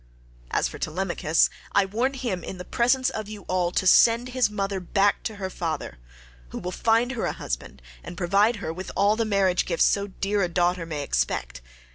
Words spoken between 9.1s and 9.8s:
the marriage